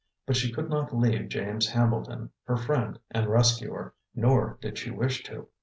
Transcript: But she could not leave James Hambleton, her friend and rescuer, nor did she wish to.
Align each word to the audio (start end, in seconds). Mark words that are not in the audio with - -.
But 0.25 0.35
she 0.35 0.51
could 0.51 0.67
not 0.67 0.97
leave 0.97 1.29
James 1.29 1.67
Hambleton, 1.67 2.31
her 2.45 2.57
friend 2.57 2.97
and 3.11 3.27
rescuer, 3.27 3.93
nor 4.15 4.57
did 4.59 4.79
she 4.79 4.89
wish 4.89 5.21
to. 5.25 5.47